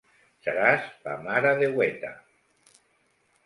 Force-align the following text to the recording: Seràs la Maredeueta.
Seràs 0.45 0.87
la 1.03 1.13
Maredeueta. 1.27 2.13